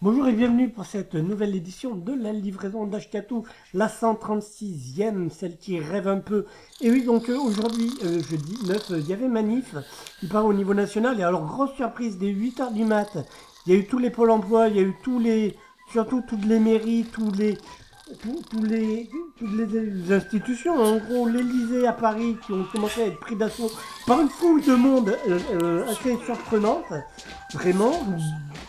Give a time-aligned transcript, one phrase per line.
[0.00, 5.80] Bonjour et bienvenue pour cette nouvelle édition de la livraison d'Ashkatou, la 136e, celle qui
[5.80, 6.46] rêve un peu.
[6.80, 9.74] Et oui, donc euh, aujourd'hui, euh, jeudi 9, euh, il y avait manif
[10.20, 11.18] qui part au niveau national.
[11.18, 13.18] Et alors, grosse surprise, dès 8h du mat,
[13.66, 15.56] il y a eu tous les pôles emploi, il y a eu tous les,
[15.90, 17.58] surtout toutes les mairies, tous les,
[18.50, 23.20] tous, les, toutes les institutions, en gros l'Elysée à Paris, qui ont commencé à être
[23.20, 23.70] pris d'assaut
[24.06, 26.84] par une foule de monde euh, euh, assez surprenante.
[27.54, 27.92] Vraiment,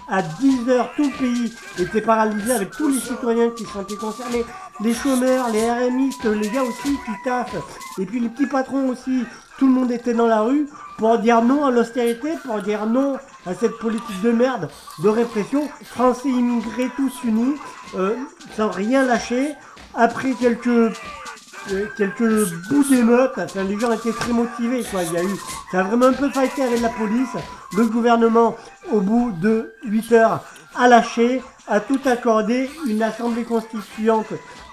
[0.07, 4.44] à 10h, tout le pays était paralysé avec tous les citoyens qui se sentaient concernés,
[4.81, 7.55] les chômeurs, les RMistes, les gars aussi qui taffent,
[7.99, 9.23] et puis les petits patrons aussi,
[9.59, 13.17] tout le monde était dans la rue pour dire non à l'austérité, pour dire non
[13.45, 14.70] à cette politique de merde
[15.04, 15.70] de répression.
[15.84, 17.55] Français immigrés tous unis,
[17.95, 18.16] euh,
[18.55, 19.53] sans rien lâcher.
[19.94, 26.08] Après quelques euh, bouts d'émeute, enfin, les gens étaient très motivés, a ça a vraiment
[26.08, 27.36] un peu fighté avec la police.
[27.76, 28.55] Le gouvernement,
[28.91, 30.44] au bout de 8 heures,
[30.76, 32.70] a lâché, a tout accordé.
[32.88, 34.28] Une assemblée constituante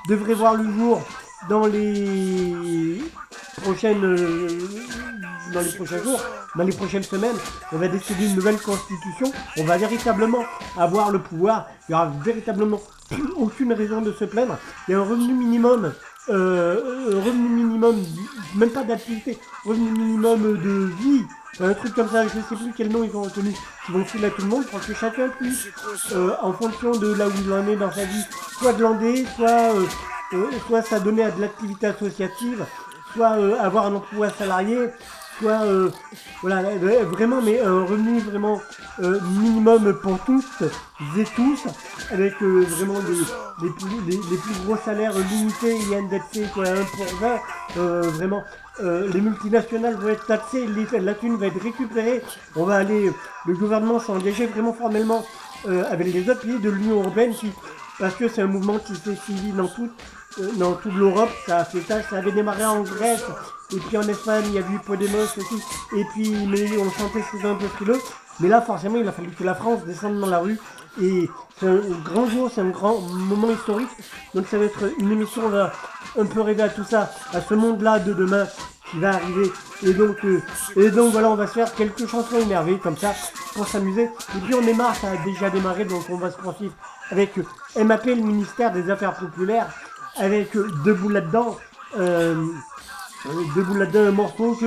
[0.09, 1.03] devrait voir le jour
[1.49, 3.03] dans les
[3.63, 4.17] prochaines,
[5.53, 6.21] dans les prochains jours,
[6.57, 7.37] dans les prochaines semaines.
[7.73, 9.33] On va décider une nouvelle constitution.
[9.59, 10.45] On va véritablement
[10.77, 11.69] avoir le pouvoir.
[11.89, 12.81] Il y aura véritablement
[13.37, 14.59] aucune raison de se plaindre.
[14.89, 15.93] Il y a un revenu minimum
[16.29, 18.05] euh, revenu minimum,
[18.57, 21.23] même pas d'activité, revenu minimum de vie,
[21.61, 24.05] un truc comme ça, je ne sais plus quel nom ils ont retenu, qui vont
[24.05, 25.69] filer à tout le monde pour que chacun puisse,
[26.13, 28.25] euh, en fonction de là où il en est dans sa vie,
[28.59, 29.87] soit glander, soit, euh,
[30.67, 32.65] soit s'adonner à de l'activité associative,
[33.15, 34.79] soit euh, avoir un emploi salarié,
[35.39, 35.91] soit euh,
[36.41, 38.61] voilà euh, vraiment mais un revenu vraiment
[39.01, 40.45] euh, minimum pour tous
[41.19, 41.61] et tous
[42.11, 47.05] avec euh, vraiment les, les, plus, les, plus gros salaires limités INDC quoi 1 pour
[47.21, 47.37] 20
[47.77, 48.45] euh, vraiment
[48.83, 52.23] euh, les multinationales vont être taxées les- la thune va être récupérée
[52.55, 53.13] on va aller
[53.47, 55.23] le gouvernement s'est engagé vraiment formellement
[55.69, 57.53] euh, avec les autres pays de l'Union Européenne qui
[57.99, 60.16] parce que c'est un mouvement qui s'est suivi dans toute euh,
[60.57, 63.25] dans toute l'Europe, ça a fait ça, ça avait démarré en Grèce,
[63.73, 65.63] et puis en Espagne, il y a eu Podemos aussi,
[65.97, 68.01] et puis mais on sentait que c'était un peu frileux,
[68.41, 70.59] mais là forcément il a fallu que la France descende dans la rue,
[71.01, 73.89] et c'est un grand jour, c'est un grand moment historique,
[74.35, 75.73] donc ça va être une émission, on va
[76.19, 78.47] un peu rêver à tout ça, à ce monde-là de demain
[78.91, 79.51] qui va arriver,
[79.83, 80.41] et donc, euh,
[80.77, 83.15] et donc voilà, on va se faire quelques chansons énervées comme ça,
[83.55, 86.37] pour s'amuser, et puis on est marre, ça a déjà démarré, donc on va se
[86.37, 86.75] poursuivre
[87.11, 89.69] avec euh, MAP, le ministère des Affaires Populaires,
[90.19, 91.57] avec euh, debout là-dedans,
[91.99, 92.35] euh,
[93.27, 94.67] euh, debout là-dedans un morceau que,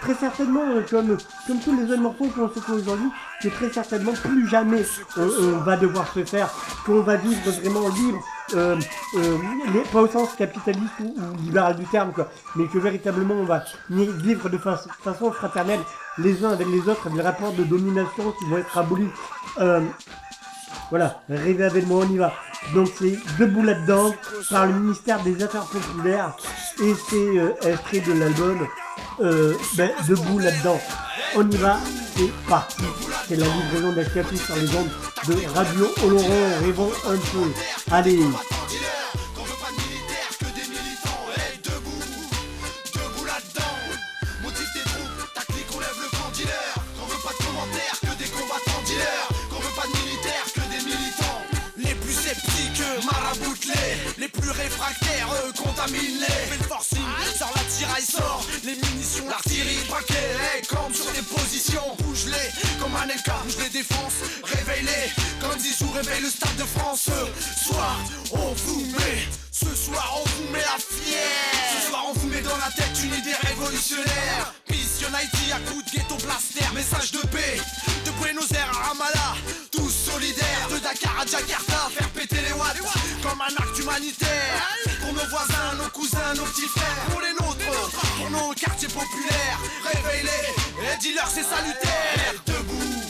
[0.00, 1.16] très certainement, comme,
[1.46, 3.08] comme tous les autres morceaux qu'on se fait aujourd'hui,
[3.42, 4.82] que très certainement plus jamais
[5.16, 6.48] on, va devoir se faire,
[6.86, 8.20] qu'on va vivre vraiment libre,
[8.54, 8.76] euh,
[9.16, 9.36] euh,
[9.92, 14.48] pas au sens capitaliste ou, libéral du terme, quoi, mais que véritablement on va vivre
[14.48, 15.80] de fa- façon fraternelle
[16.18, 19.08] les uns avec les autres, des rapports de domination qui vont être abolis.
[19.58, 19.80] Euh,
[20.90, 22.32] voilà, rêvez avec moi, on y va.
[22.74, 24.14] Donc c'est Debout là-dedans
[24.50, 26.36] par le ministère des Affaires Populaires
[26.82, 28.66] et c'est euh, extrait de l'album
[29.20, 30.80] euh, ben, Debout là-dedans.
[31.36, 31.78] On y va,
[32.16, 32.84] c'est parti.
[33.28, 34.90] C'est la livraison d'Escapis sur les ondes
[35.26, 36.60] de Radio Oloron.
[36.60, 37.50] Rêvons un peu.
[37.90, 38.20] Allez.
[53.02, 54.20] Maraboutent-les.
[54.22, 56.26] Les plus réfractaires, eux, contamine-les.
[56.26, 57.02] Fais le forcing,
[57.38, 58.44] sors la tiraille, sort.
[58.64, 61.96] Les munitions, l'artillerie, braquez, hey, campe sur des positions.
[62.00, 62.48] Bouge-les,
[62.80, 64.18] comme un LK, bouge les défenses.
[64.44, 65.10] Réveille-les,
[65.40, 67.08] comme Zizou réveille le stade de France.
[67.08, 67.96] Ce soir,
[68.32, 69.28] on vous met.
[69.50, 71.80] Ce soir, on vous met la fière.
[71.80, 74.54] Ce soir, on vous met dans la tête une idée révolutionnaire.
[74.68, 76.64] Mission Haïti à coups de ghetto blaster.
[76.74, 77.60] Message de paix,
[78.04, 79.34] de Buenos Aires à Ramallah.
[79.70, 81.73] Tous solidaires, de Dakar à Jakarta.
[83.34, 84.62] Comme un humanitaire.
[85.00, 87.04] Pour nos voisins, nos cousins, nos petits frères.
[87.10, 89.58] Pour les nôtres, pour nos quartiers populaires.
[89.84, 92.34] Réveille-les, et dis-leur c'est salutaire.
[92.46, 93.03] Debout,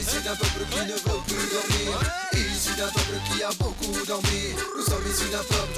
[0.00, 2.00] issus d'un peuple qui ne veut plus dormir
[2.32, 4.54] Issu d'un peuple qui a beaucoup d'envie.
[4.76, 5.69] Nous sommes issus d'un peuple,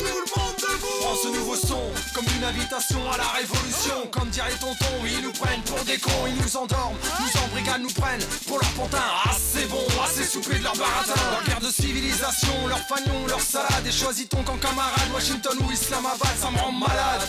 [2.43, 4.09] une invitation à la révolution.
[4.11, 7.93] Comme dirait tonton, ils nous prennent pour des cons, ils nous endorment, nous embrigadent, nous
[7.93, 9.03] prennent pour leur pantin.
[9.25, 11.21] Ah, c'est bon, assez soupé de leur baratin.
[11.31, 13.87] Leur guerre de civilisation, leur fagnon, leur salade.
[13.87, 17.29] Et choisis ton camp camarade, Washington ou Islamabad, ça me rend malade.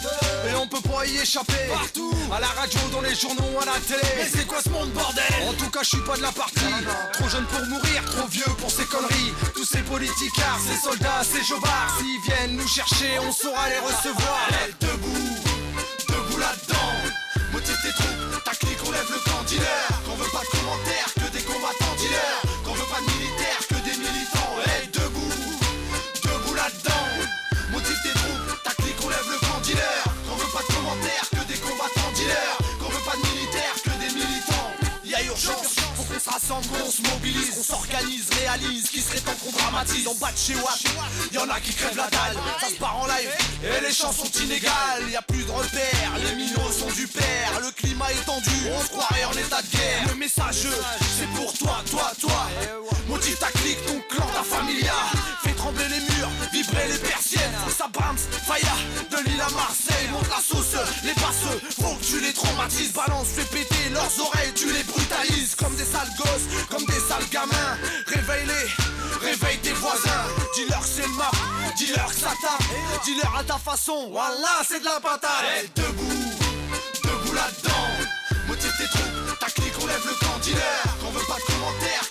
[0.50, 1.68] Et on peut pas y échapper.
[1.72, 4.10] Partout, à la radio, dans les journaux, à la télé.
[4.18, 5.24] Mais c'est quoi ce monde bordel?
[5.48, 6.74] En tout cas, je suis pas de la partie.
[7.14, 9.34] Trop jeune pour mourir, trop vieux pour ces conneries.
[9.54, 11.98] Tous ces politicards, ces soldats, ces jobards.
[12.00, 14.50] S'ils viennent nous chercher, on saura les recevoir.
[14.80, 15.13] Debout
[37.74, 40.08] s'organise, réalise, qui serait temps qu'on dramatise.
[40.08, 40.80] En bas de chez Watt,
[41.34, 43.32] y'en a qui crèvent la dalle, ça se part en live,
[43.64, 45.10] et les champs sont inégales.
[45.10, 48.82] Y a plus de repères, les minots sont du père, le climat est tendu, on
[48.82, 50.08] se croirait en état de guerre.
[50.10, 50.68] Le message,
[51.18, 52.48] c'est pour toi, toi, toi.
[53.08, 54.94] Motive ta clique, ton clan, ta familia.
[55.44, 57.54] Fais trembler les murs, vibrer les persiennes.
[57.76, 58.18] Ça brams,
[58.48, 58.76] faya,
[59.12, 60.08] de l'île à Marseille.
[60.12, 62.94] Monte la sauce, les passeux, faut que tu les traumatises.
[62.94, 65.56] Balance, fais péter leurs oreilles, tu les brutalises.
[65.56, 67.78] Comme des sales gosses, comme des sales gamins.
[68.08, 70.26] Réveille-les, réveille tes voisins.
[70.56, 72.64] Dis-leur c'est le dis-leur que ça tape.
[73.04, 75.32] Dis-leur à ta façon, voilà, c'est de la patate.
[75.58, 76.32] Elle debout,
[77.04, 77.88] debout là-dedans.
[78.48, 80.84] Motive tes troupes, ta clique, on lève le camp dealer.
[81.02, 82.06] Qu'on veut pas de commentaires,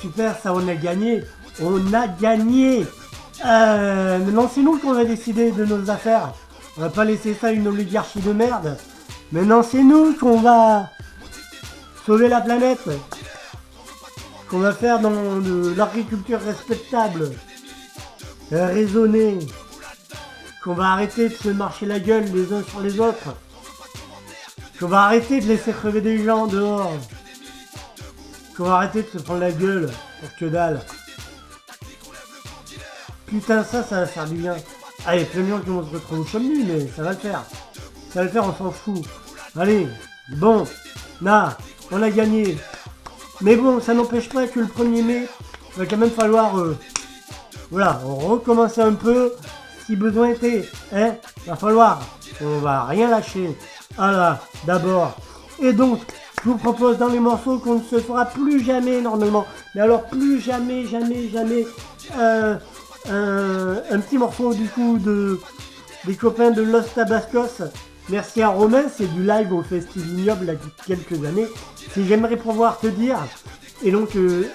[0.00, 1.24] super, ça on a gagné.
[1.60, 2.86] On a gagné.
[3.44, 6.32] Euh, maintenant c'est nous qu'on va décider de nos affaires.
[6.76, 8.76] On va pas laisser ça à une oligarchie de merde.
[9.32, 10.90] Maintenant c'est nous qu'on va
[12.06, 12.88] sauver la planète.
[14.48, 17.32] Qu'on va faire dans de l'agriculture respectable,
[18.52, 19.38] raisonnée.
[20.62, 23.34] Qu'on va arrêter de se marcher la gueule les uns sur les autres.
[24.78, 26.92] Qu'on va arrêter de laisser crever des gens dehors.
[28.56, 30.80] Qu'on va arrêter de se prendre la gueule pour que dalle.
[33.26, 34.56] Putain, ça, ça va faire du bien.
[35.04, 37.42] Allez, plein de gens qui vont se retrouver au chômage, mais ça va le faire.
[38.12, 39.04] Ça va le faire, on s'en fout.
[39.58, 39.86] Allez,
[40.36, 40.64] bon,
[41.20, 41.56] là,
[41.90, 42.56] on a gagné.
[43.40, 45.28] Mais bon, ça n'empêche pas que le 1er mai,
[45.74, 46.78] il va quand même falloir, euh,
[47.70, 49.32] voilà, recommencer un peu,
[49.84, 50.68] si besoin était.
[50.92, 51.16] Hein,
[51.46, 52.00] va falloir.
[52.40, 53.56] On va rien lâcher.
[53.96, 55.16] Voilà, d'abord.
[55.60, 56.00] Et donc,
[56.46, 59.44] je vous propose dans les morceaux qu'on ne se fera plus jamais normalement.
[59.74, 61.66] Mais alors plus jamais, jamais, jamais.
[62.16, 65.40] euh, un, petit morceau du coup de
[66.04, 67.62] des copains de Los Tabascos.
[68.10, 71.48] Merci à Romain, c'est du live au Festival Ignoble il y a quelques années.
[71.92, 73.18] Si j'aimerais pouvoir te dire,
[73.82, 74.48] et donc euh,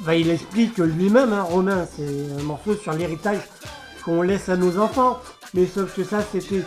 [0.00, 3.40] bah, il explique lui-même, hein, Romain, c'est un morceau sur l'héritage
[4.04, 5.18] qu'on laisse à nos enfants.
[5.54, 6.62] Mais sauf que ça, c'était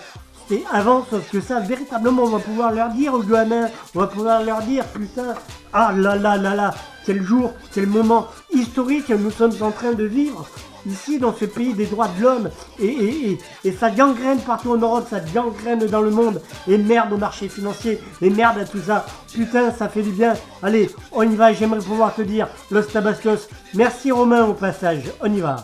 [0.47, 4.07] c'était avant, sauf que ça, véritablement, on va pouvoir leur dire aux gamins, on va
[4.07, 5.33] pouvoir leur dire, putain,
[5.73, 6.73] ah là là là là,
[7.05, 10.47] quel jour, quel moment historique nous sommes en train de vivre
[10.87, 12.49] ici dans ce pays des droits de l'homme
[12.79, 16.77] et, et, et, et ça gangrène partout en Europe, ça gangrène dans le monde et
[16.77, 19.05] merde au marché financier et merde à tout ça.
[19.33, 20.35] Putain, ça fait du bien.
[20.61, 25.33] Allez, on y va, j'aimerais pouvoir te dire, Los Tabascos, merci Romain au passage, on
[25.33, 25.63] y va.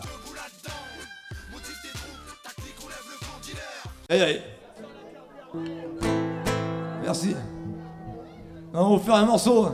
[7.02, 7.36] Merci.
[8.72, 9.68] On va vous faire un morceau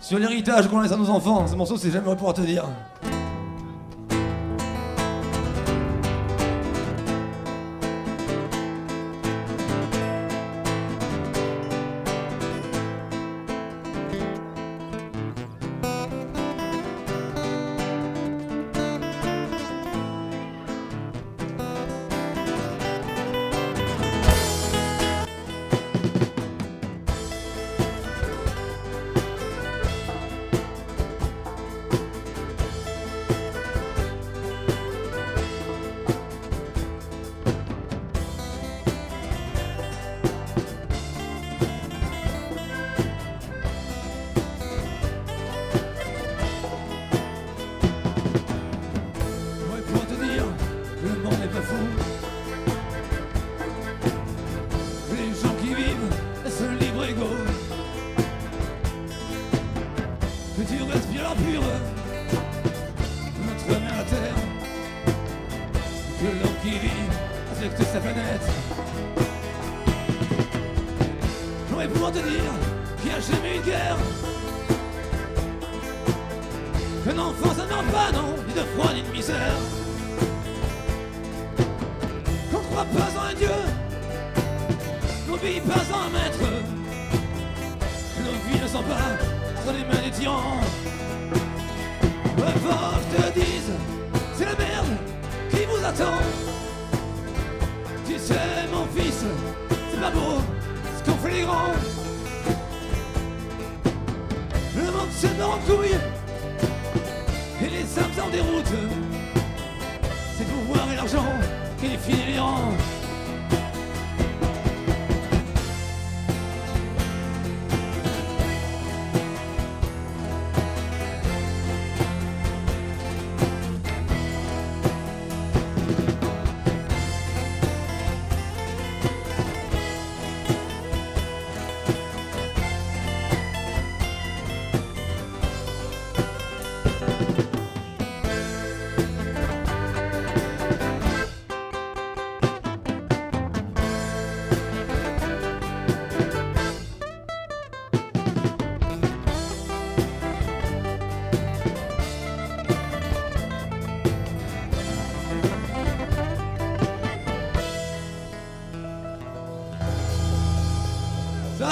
[0.00, 1.46] sur l'héritage qu'on laisse à nos enfants.
[1.46, 2.64] Ce morceau, c'est jamais pour te dire.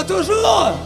[0.06, 0.85] отужу!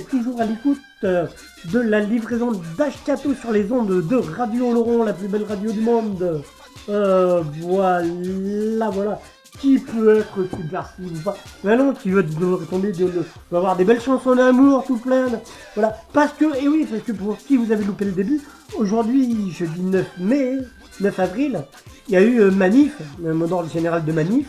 [0.00, 1.26] Toujours à l'écoute euh,
[1.72, 5.80] de la livraison d'Ashkato sur les ondes de Radio Laurent, la plus belle radio du
[5.80, 6.42] monde.
[6.88, 9.20] Euh, voilà, voilà.
[9.60, 11.36] Qui peut être subversif ou pas?
[11.64, 12.24] Mais non, qui veut
[12.68, 13.24] tomber de, de,
[13.56, 15.26] avoir des belles chansons d'amour, tout plein.
[15.74, 18.40] voilà, parce que, et oui, parce que pour si vous avez loupé le début,
[18.76, 20.58] aujourd'hui, jeudi 9 mai,
[21.00, 21.64] 9 avril,
[22.08, 24.46] il y a eu euh, Manif, le mot d'ordre général de Manif,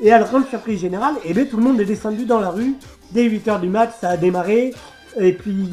[0.00, 2.50] et à la grande surprise générale, eh bien, tout le monde est descendu dans la
[2.50, 2.74] rue
[3.12, 4.74] dès 8h du mat, ça a démarré.
[5.18, 5.68] Et puis,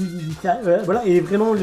[0.45, 1.53] euh, voilà, et vraiment,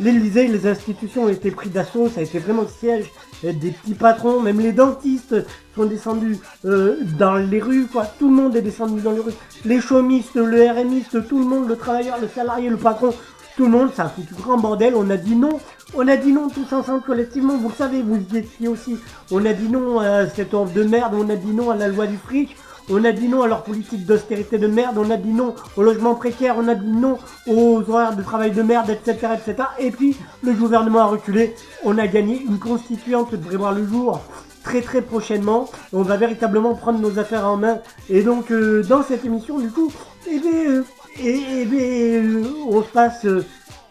[0.00, 3.06] l'Elysée, les institutions ont été pris d'assaut, ça a été vraiment le siège
[3.42, 5.36] des petits patrons, même les dentistes
[5.74, 8.04] sont descendus euh, dans les rues, quoi.
[8.18, 9.32] Tout le monde est descendu dans les rues.
[9.64, 13.14] Les chaumistes, le RMiste, tout le monde, le travailleur, le salarié, le patron,
[13.60, 14.94] tout le monde, ça a fait du grand bordel.
[14.96, 15.60] On a dit non,
[15.92, 18.96] on a dit non tous ensemble collectivement, vous le savez, vous y étiez aussi.
[19.30, 21.88] On a dit non à cette offre de merde, on a dit non à la
[21.88, 22.56] loi du fric.
[22.88, 25.82] On a dit non à leur politique d'austérité de merde, on a dit non au
[25.82, 29.68] logement précaire, on a dit non aux horaires de travail de merde, etc., etc.
[29.78, 31.54] Et puis, le gouvernement a reculé.
[31.84, 34.22] On a gagné une constituante devrait voir le jour
[34.64, 35.68] très très prochainement.
[35.92, 37.80] On va véritablement prendre nos affaires en main.
[38.08, 39.92] Et donc, euh, dans cette émission, du coup,
[40.26, 40.84] eh bien, euh,
[41.18, 43.44] eh, eh bien, on se passe euh,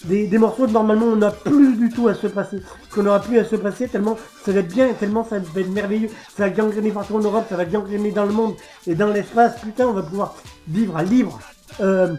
[0.05, 2.61] des, morceaux normalement on n'a plus du tout à se passer.
[2.93, 5.69] Qu'on n'aura plus à se passer tellement ça va être bien, tellement ça va être
[5.69, 6.09] merveilleux.
[6.35, 8.55] Ça va gangréner partout en Europe, ça va gangréner dans le monde
[8.87, 9.59] et dans l'espace.
[9.61, 10.35] Putain, on va pouvoir
[10.67, 11.39] vivre libre.
[11.81, 12.15] Euh,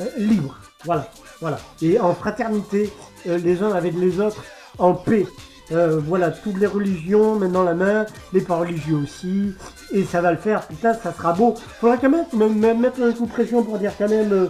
[0.00, 0.58] euh, libre.
[0.84, 1.10] Voilà.
[1.40, 1.58] Voilà.
[1.82, 2.92] Et en fraternité,
[3.26, 4.44] euh, les uns avec les autres,
[4.78, 5.26] en paix.
[5.70, 9.54] Voilà, toutes les religions maintenant la main, les pas religieux aussi,
[9.92, 11.54] et ça va le faire, putain, ça sera beau.
[11.80, 14.48] Faudra quand même, mettre un coup de pression pour dire quand même,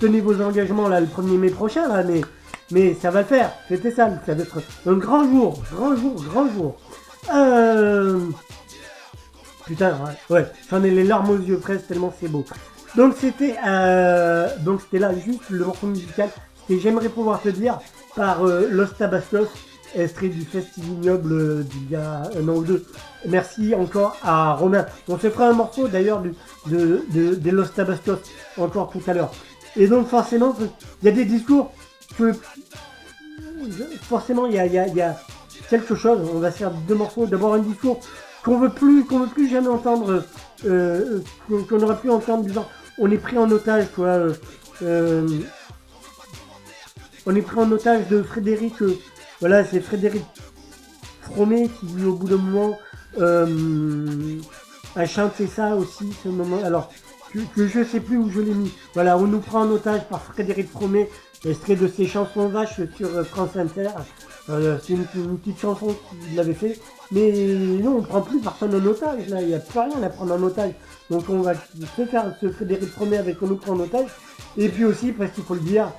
[0.00, 2.20] tenez vos engagements là le 1er mai prochain là, mais,
[2.70, 3.50] mais ça va le faire.
[3.68, 6.76] C'était ça, ça va être un grand jour, grand jour, grand jour.
[7.34, 8.20] Euh...
[9.66, 12.44] Putain, ouais, j'en ai les larmes aux yeux presque tellement c'est beau.
[12.96, 14.48] Donc c'était euh...
[14.92, 16.28] là juste le morceau musical.
[16.70, 17.78] Et j'aimerais pouvoir te dire
[18.16, 19.48] par euh, Los Tabascos,
[19.96, 22.84] extrait du festival ignoble d'il y a un an ou deux.
[23.26, 24.86] Merci encore à Romain.
[25.08, 26.22] On se fera un morceau d'ailleurs
[26.66, 28.18] de, de, de, Los Tabascos
[28.58, 29.32] encore tout à l'heure.
[29.76, 30.54] Et donc forcément,
[31.02, 31.72] il y a des discours
[32.18, 32.32] que
[34.02, 35.16] forcément il y a,
[35.70, 36.18] quelque chose.
[36.34, 37.26] On va faire deux morceaux.
[37.26, 38.00] D'abord un discours
[38.44, 40.24] qu'on veut plus, qu'on veut plus jamais entendre,
[40.66, 42.66] euh, qu'on n'aurait plus entendre disant
[42.98, 44.06] on est pris en otage, quoi.
[44.06, 44.32] Euh,
[44.82, 45.28] euh,
[47.26, 48.74] on est pris en otage de Frédéric.
[49.40, 50.24] Voilà, c'est Frédéric
[51.22, 52.78] Fromet qui au bout d'un moment
[54.96, 56.62] a chanté ça aussi, ce moment.
[56.64, 56.90] Alors
[57.54, 58.72] que, je sais plus où je l'ai mis.
[58.94, 61.08] Voilà, on nous prend en otage par Frédéric Fromet,
[61.44, 63.90] extrait de ses chansons vaches sur euh, France Inter.
[64.50, 65.96] Euh, c'est une, petite chanson
[66.28, 66.78] qu'il avait fait.
[67.10, 70.08] Mais non, on prend plus personne en otage, là, il n'y a plus rien à
[70.08, 70.72] prendre en otage.
[71.10, 74.08] Donc on va se faire ce Frédéric Fromet avec on nous prend en otage.
[74.56, 75.92] Et puis aussi, parce qu'il faut le dire,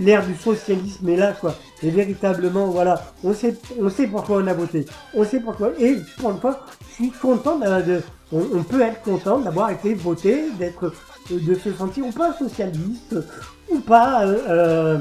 [0.00, 1.54] l'ère du socialisme est là, quoi.
[1.82, 4.86] Et véritablement, voilà, on sait, on sait pourquoi on a voté.
[5.14, 5.70] On sait pourquoi.
[5.78, 8.00] Et pour une fois, je suis content de,
[8.32, 10.92] on, peut être content d'avoir été voté, d'être,
[11.30, 13.16] de se sentir ou pas socialiste,
[13.70, 14.98] ou pas, euh,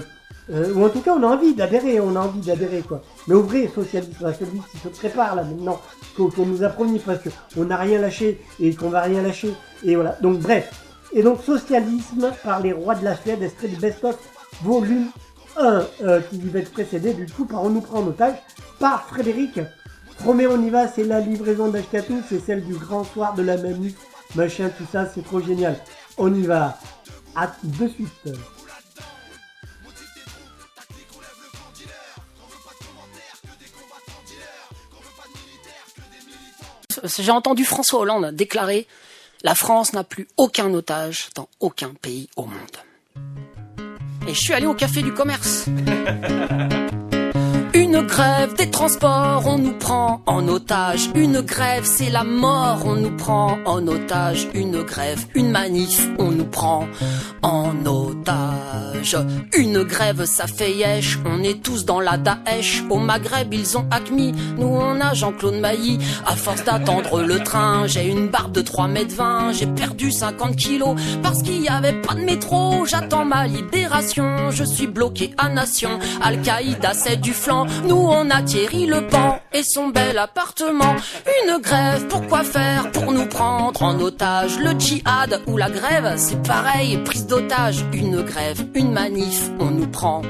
[0.49, 3.01] euh, ou en tout cas on a envie d'adhérer, on a envie d'adhérer quoi.
[3.27, 5.79] Mais au vrai socialisme, à celui qui se prépare là maintenant,
[6.17, 7.19] qu'on nous a promis parce
[7.53, 9.53] qu'on n'a rien lâché et qu'on va rien lâcher.
[9.83, 10.71] Et voilà, donc bref.
[11.13, 14.17] Et donc socialisme par les rois de la Suède, extrait du best-of
[14.63, 15.07] volume
[15.57, 18.35] 1, euh, qui va être précédé du coup par On nous prend en otage
[18.79, 19.59] par Frédéric
[20.25, 23.57] Roméo on y va, c'est la livraison d'Ashkatou, c'est celle du grand soir de la
[23.57, 23.95] manif,
[24.35, 25.79] machin, tout ça, c'est trop génial.
[26.17, 26.77] On y va.
[27.35, 28.29] À tout de suite.
[37.03, 38.87] J'ai entendu François Hollande déclarer
[39.41, 42.90] La France n'a plus aucun otage dans aucun pays au monde.
[44.27, 45.65] Et je suis allé au café du commerce.
[47.73, 51.09] Une grève des transports, on nous prend en otage.
[51.15, 54.49] Une grève, c'est la mort, on nous prend en otage.
[54.53, 56.85] Une grève, une manif, on nous prend
[57.41, 59.17] en otage.
[59.57, 62.83] Une grève, ça fait yesh, on est tous dans la Daesh.
[62.89, 65.97] Au Maghreb, ils ont Acme, nous on a Jean-Claude Mailly.
[66.25, 70.57] À force d'attendre le train, j'ai une barbe de 3 mètres 20, j'ai perdu 50
[70.57, 72.85] kilos parce qu'il y avait pas de métro.
[72.85, 75.97] J'attends ma libération, je suis bloqué à Nation.
[76.21, 77.60] Al-Qaïda, c'est du flanc.
[77.85, 80.95] Nous on a Thierry Le Pan et son bel appartement.
[81.43, 84.57] Une grève, pourquoi faire Pour nous prendre en otage?
[84.59, 87.85] Le djihad ou la grève, c'est pareil, prise d'otage.
[87.93, 90.21] Une grève, une manif, on nous prend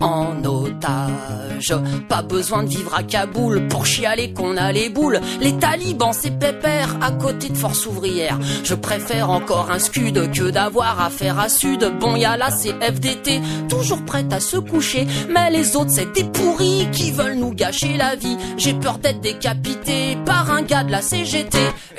[0.00, 1.74] en otage.
[2.08, 5.20] Pas besoin de vivre à Kaboul pour chialer qu'on a les boules.
[5.40, 8.38] Les talibans, c'est pépère à côté de force ouvrière.
[8.64, 11.92] Je préfère encore un scud que d'avoir affaire à Sud.
[12.00, 15.06] Bon, y a là, c'est FDT, toujours prête à se coucher.
[15.30, 18.36] Mais les autres, c'est des pourris qui veulent nous gâcher la vie.
[18.56, 21.58] J'ai peur d'être décapité par un gars de la CGT.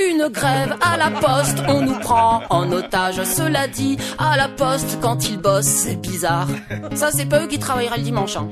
[0.09, 3.21] Une grève à la poste, on nous prend en otage.
[3.23, 6.47] Cela dit, à la poste, quand ils bossent, c'est bizarre.
[6.95, 7.59] Ça, c'est pas eux qui
[7.97, 8.35] dimanche.
[8.37, 8.47] hein.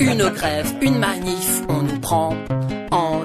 [0.00, 2.34] Une grève, une manif, on nous prend
[2.90, 3.20] en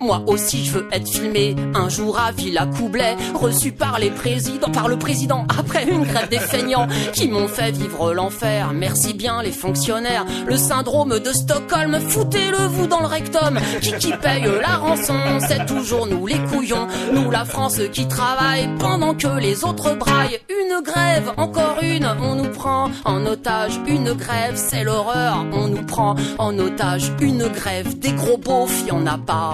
[0.00, 4.70] Moi aussi, je veux être filmé un jour à Villa Coublet, reçu par les présidents,
[4.70, 8.72] par le président après une grève des feignants qui m'ont fait vivre l'enfer.
[8.72, 10.24] Merci bien les fonctionnaires.
[10.46, 13.58] Le syndrome de Stockholm, foutez-le vous dans le rectum.
[13.80, 16.86] Qui qui paye la rançon, c'est toujours nous les couillons.
[17.12, 20.40] Nous la France qui travaille pendant que les autres braillent.
[20.48, 23.80] Une grève, encore une, on nous prend en otage.
[23.86, 27.12] Une grève, c'est l'horreur, on nous prend en otage.
[27.20, 29.49] Une grève, des gros beaufs, y en a pas.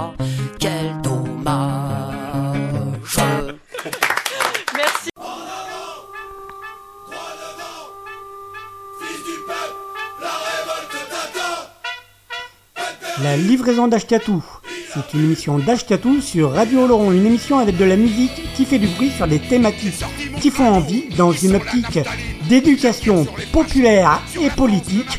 [0.58, 1.96] Quel dommage.
[13.22, 14.44] La livraison d'Ashkatou.
[14.92, 18.78] C'est une émission d'Ashkatou sur Radio Oloron, une émission avec de la musique qui fait
[18.78, 20.04] du bruit sur des thématiques
[20.40, 21.98] qui font envie dans une optique
[22.48, 25.18] d'éducation populaire et politique,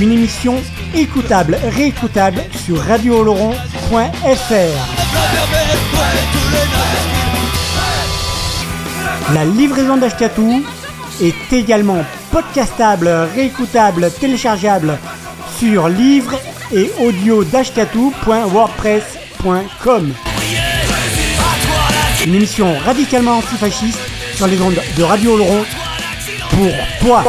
[0.00, 0.56] Une émission
[0.94, 3.54] écoutable, réécoutable sur radiooloron.fr.
[9.34, 10.64] La livraison d'Ashkatou
[11.20, 14.96] est également podcastable, réécoutable, téléchargeable
[15.58, 16.38] sur livre
[16.72, 20.14] et audio d'ashkatou.wordpress.com.
[22.26, 23.98] Une émission radicalement antifasciste
[24.34, 25.64] sur les ondes de Radio Oloron
[26.50, 26.68] pour.
[27.00, 27.24] Toi,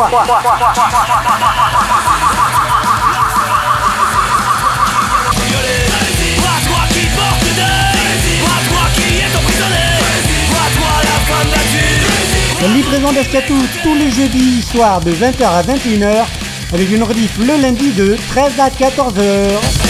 [12.68, 16.26] livraison d'Ashkatou tous les jeudis soirs de 20h à 21h
[16.74, 19.83] avec une rediff le lundi de 13 à 14h.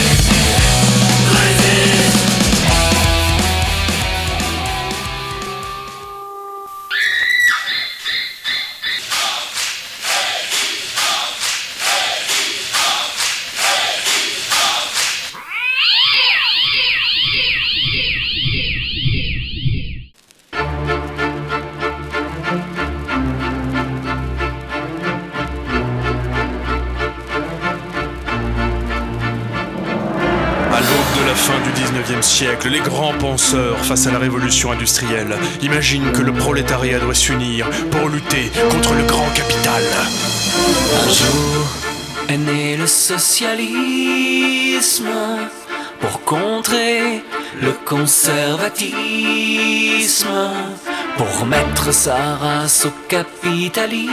[32.70, 38.08] Les grands penseurs face à la révolution industrielle imaginent que le prolétariat doit s'unir pour
[38.10, 39.84] lutter contre le grand capital.
[41.06, 41.68] Un jour
[42.30, 43.58] est né le socialisme
[46.00, 47.24] pour contrer
[47.62, 48.94] le conservatisme,
[51.18, 54.04] pour mettre sa race au capitalisme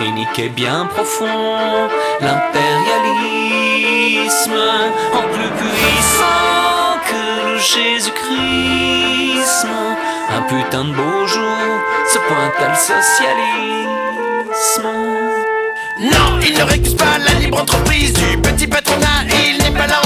[0.00, 1.88] et niquer bien profond
[2.20, 3.35] l'impérialisme
[4.44, 7.22] en plus puissant que
[7.52, 8.36] le Jésus-Christ.
[10.36, 11.80] Un putain de beau jour
[12.12, 13.86] se pointe à le socialisme.
[16.00, 19.24] Non, il ne récuse pas la libre entreprise du petit patronat.
[19.48, 20.00] Il n'est pas là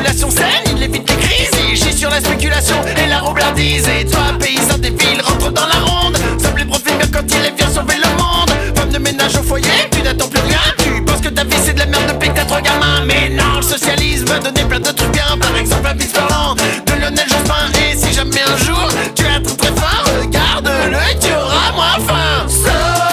[0.00, 3.86] population saine, il évite les crises, il chie sur la spéculation et la roublardise.
[3.88, 6.16] Et toi, paysan des villes, rentre dans la ronde.
[6.42, 8.50] Semble les bien quand il vient sauver le monde.
[8.74, 10.58] Femme de ménage au foyer, tu n'attends plus rien.
[10.78, 13.04] Tu penses que ta vie c'est de la merde depuis que t'as trois gamins.
[13.06, 15.36] Mais non, le socialisme va donner plein de trucs bien.
[15.38, 17.70] Par exemple, un vice parlant de Lionel Jospin.
[17.78, 23.09] Et si jamais un jour tu es très très fort, regarde-le tu auras moins faim.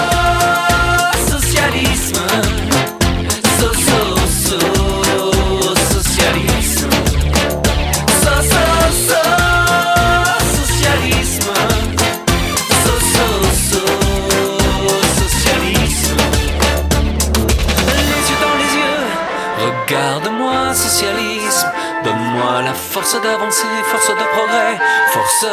[23.07, 24.77] Force d'avancer, force de progrès,
[25.13, 25.45] force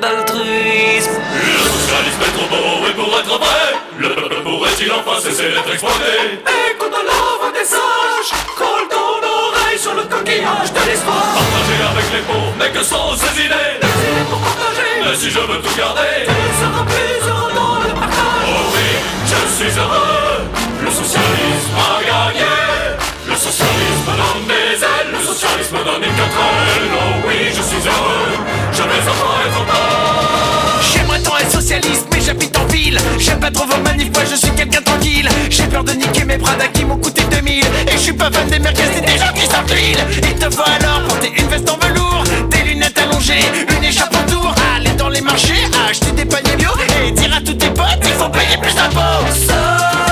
[0.00, 1.12] d'altruisme.
[1.32, 5.72] Le socialisme est trop beau et pour être vrai Le peuple pourrait-il enfin cesser d'être
[5.72, 6.42] exploité?
[6.74, 11.22] Écoute la voix des sages, colle ton oreille sur le coquillage de l'espoir.
[11.34, 15.38] Partager avec les pauvres n'est que sans ces idées C'est pour partager, Mais si je
[15.38, 18.48] veux tout garder tu seras plus heureux dans le partage.
[18.48, 18.90] Oh oui,
[19.26, 20.31] je suis heureux
[33.18, 35.28] J'aime pas trop vos manifs, moi je suis quelqu'un tranquille.
[35.50, 37.64] J'ai peur de niquer mes Prada qui m'ont coûté 2000.
[37.64, 40.04] Et je suis pas fan des merguez et des gens qui sortent l'huile.
[40.22, 43.44] Il te faut alors porter une veste en velours, des lunettes allongées,
[43.76, 44.52] une écharpe autour.
[44.74, 46.70] Aller dans les marchés, acheter des paniers bio
[47.06, 50.11] et dire à tous tes potes qu'il faut payer plus d'impôts.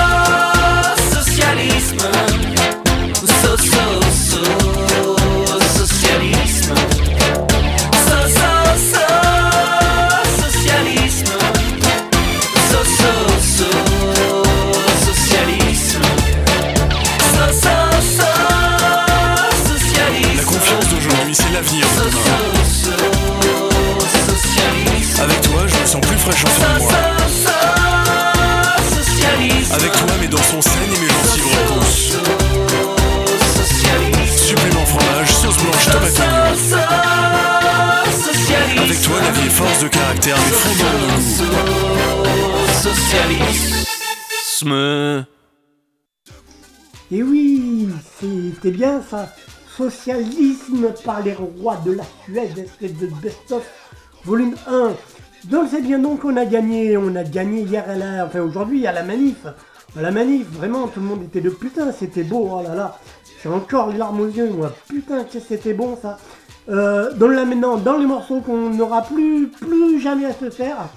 [48.61, 49.27] C'était bien ça.
[49.75, 53.63] Socialisme par les rois de la Suède, espèce de best-of,
[54.25, 54.91] volume 1.
[55.45, 58.85] Donc c'est bien donc on a gagné, on a gagné hier à la, enfin aujourd'hui
[58.85, 59.45] à la manif.
[59.97, 62.99] À la manif, vraiment tout le monde était de putain, c'était beau, oh là là.
[63.41, 66.19] J'ai encore les larmes aux yeux, moi, putain que c'était bon ça.
[66.69, 70.89] Euh, donc là maintenant, dans les morceaux qu'on n'aura plus, plus jamais à se faire,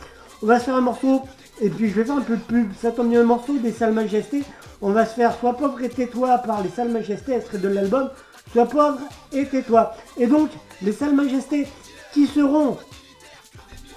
[0.42, 1.22] on va se faire un morceau,
[1.62, 3.72] et puis je vais faire un peu de pub, ça tombe bien un morceau des
[3.72, 4.42] Salles Majestés,
[4.84, 8.10] on va se faire Sois pauvre et tais-toi par les Salles Majestés, de l'album
[8.52, 9.00] Sois pauvre
[9.32, 9.94] et tais-toi.
[10.18, 10.50] Et donc,
[10.82, 11.66] les Salles Majestés
[12.12, 12.76] qui seront,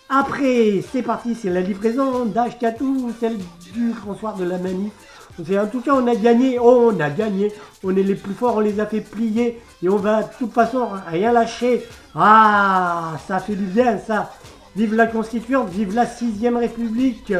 [0.09, 3.39] Après, c'est parti, c'est la livraison d'Ashkatou, celle
[3.73, 4.93] du grand soir de la manif.
[5.39, 7.53] En tout cas, on a gagné, oh, on a gagné,
[7.83, 10.53] on est les plus forts, on les a fait plier et on va de toute
[10.53, 11.87] façon rien lâcher.
[12.15, 14.33] Ah, ça fait du bien ça.
[14.77, 17.33] Vive la Constituante, vive la sixième République,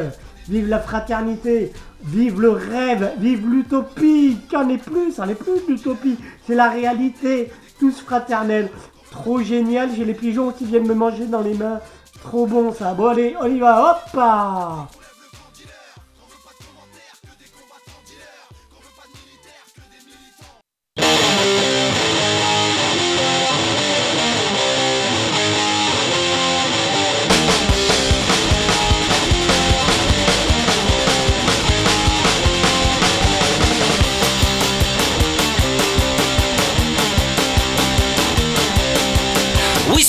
[0.49, 1.71] vive la fraternité,
[2.03, 4.37] vive le rêve, vive l'utopie.
[4.49, 6.17] Qu'en est plus, ça n'est plus d'utopie,
[6.47, 8.69] c'est la réalité, tous fraternels.
[9.11, 11.79] Trop génial, j'ai les pigeons qui viennent me manger dans les mains.
[12.23, 12.93] Trop bon ça.
[12.93, 15.00] Bon allez, on y va, hop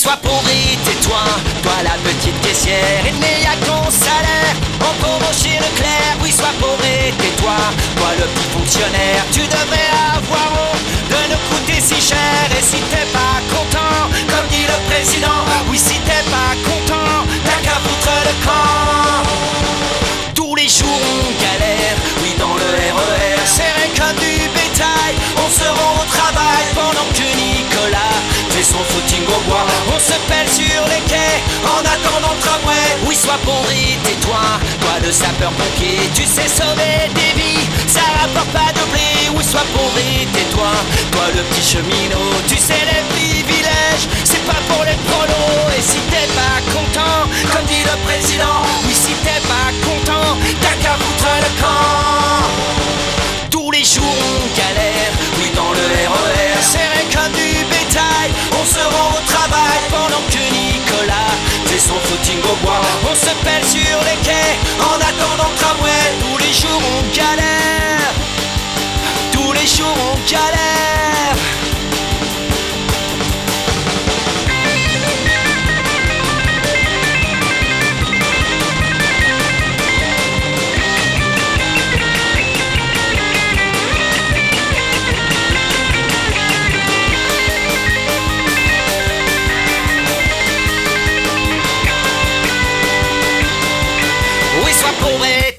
[0.03, 1.23] sois pauvre et tais-toi,
[1.62, 6.16] toi la petite caissière, il n'y a qu'un salaire, en pauvre chez Leclerc.
[6.23, 7.55] Oui, sois pauvre et tais-toi,
[7.97, 10.82] toi le petit fonctionnaire, tu devrais avoir honte
[11.33, 12.45] de coûter si cher.
[12.59, 13.99] Et si t'es pas content,
[14.31, 17.14] comme dit le président, oui, si t'es pas content,
[17.45, 19.23] t'as qu'à foutre le camp.
[20.35, 25.14] Tous les jours on galère, oui dans le RER, serré comme du bétail,
[25.45, 28.18] on se rend au travail pendant que Nicolas
[28.51, 29.66] fait son footing au bois.
[30.48, 32.87] Sur les quais en attendant le tramway.
[33.07, 34.44] Oui, sois pourri, tais-toi,
[34.81, 39.31] toi le sapeur-pompier, tu sais sauver des vies, ça rapporte pas de blé.
[39.35, 40.72] Oui, sois pourri, tais-toi,
[41.12, 45.70] toi le petit cheminot, tu sais les privilèges, c'est pas pour les prolos.
[45.76, 50.76] Et si t'es pas content, comme dit le président, oui, si t'es pas content, t'as
[50.83, 52.21] qu'à foutre le camp.
[63.12, 65.90] On se pèle sur les quais en attendant le tramway.
[66.18, 68.14] Tous les jours on galère,
[69.33, 70.82] tous les jours on galère.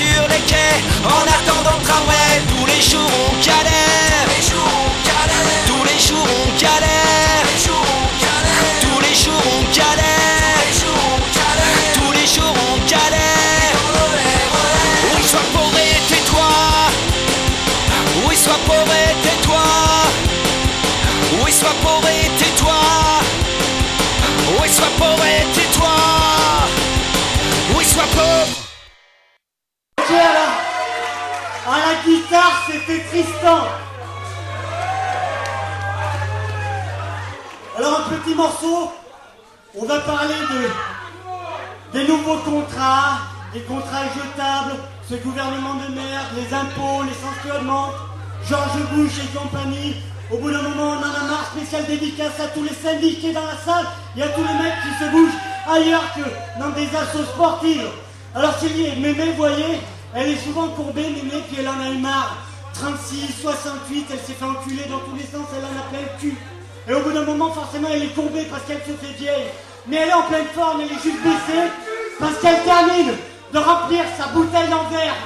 [0.00, 1.49] se pèle sur les quais en attendant
[37.76, 38.92] Alors, un petit morceau,
[39.76, 43.18] on va parler de, des nouveaux contrats,
[43.52, 44.76] des contrats jetables,
[45.08, 47.90] ce gouvernement de merde, les impôts, les sanctionnements,
[48.48, 49.96] Georges Bush et compagnie.
[50.30, 53.46] Au bout d'un moment, on en a marre, spécial dédicace à tous les syndiqués dans
[53.46, 53.86] la salle
[54.16, 57.88] et à tous les mecs qui se bougent ailleurs que dans des assos sportives.
[58.32, 59.80] Alors Sylvie, Mémé, vous voyez,
[60.14, 62.49] elle est souvent courbée, Mémé, puis elle en a marre.
[62.74, 66.20] 36, 68, elle s'est fait enculer dans tous les sens, elle en a plein le
[66.20, 66.36] cul.
[66.88, 69.50] Et au bout d'un moment, forcément, elle est courbée parce qu'elle se fait vieille.
[69.86, 71.68] Mais elle est en pleine forme, elle est juste baissée
[72.18, 73.12] parce qu'elle termine
[73.52, 75.16] de remplir sa bouteille en verre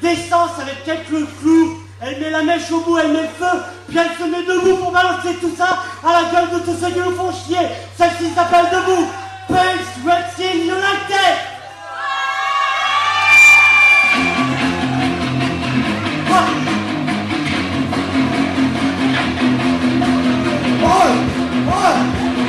[0.00, 1.78] d'essence avec quelques clous.
[2.00, 4.76] Elle met la mèche au bout, elle met le feu, puis elle se met debout
[4.76, 7.68] pour balancer tout ça à la gueule de tous ceux qui nous font chier.
[7.96, 9.06] Celle-ci s'appelle Debout.
[9.46, 11.51] Pulse Wrestling United.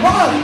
[0.06, 0.44] Oh!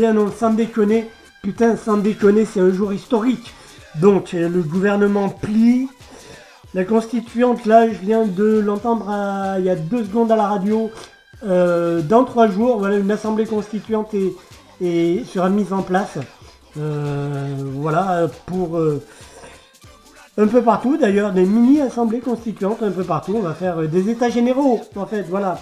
[0.00, 1.10] Bien, non, sans déconner.
[1.42, 3.52] Putain, sans déconner, c'est un jour historique.
[4.00, 5.88] Donc, euh, le gouvernement plie.
[6.72, 10.46] La constituante, là, je viens de l'entendre à- il y a deux secondes à la
[10.48, 10.90] radio.
[11.46, 14.32] Euh, dans trois jours, voilà, une assemblée constituante est,
[14.82, 16.16] et sera mise en place.
[16.78, 19.02] Euh, voilà, pour euh,
[20.38, 23.34] un peu partout d'ailleurs, des mini-assemblées constituantes un peu partout.
[23.36, 25.60] On va faire euh, des états généraux, en fait, voilà.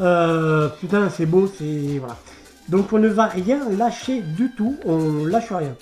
[0.00, 1.98] Euh, putain, c'est beau, c'est.
[2.00, 2.16] Voilà.
[2.68, 5.74] Donc on ne va rien lâcher du tout, on lâche rien.